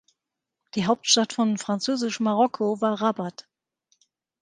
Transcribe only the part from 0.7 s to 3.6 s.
Die Hauptstadt von Französisch-Marokko war Rabat.